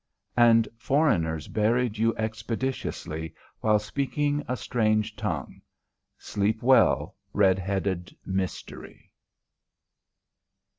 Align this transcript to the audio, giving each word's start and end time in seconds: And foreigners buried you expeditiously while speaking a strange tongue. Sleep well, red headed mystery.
And 0.35 0.67
foreigners 0.77 1.47
buried 1.47 1.99
you 1.99 2.15
expeditiously 2.17 3.35
while 3.59 3.77
speaking 3.77 4.43
a 4.47 4.57
strange 4.57 5.15
tongue. 5.15 5.61
Sleep 6.17 6.63
well, 6.63 7.15
red 7.33 7.59
headed 7.59 8.15
mystery. 8.25 9.11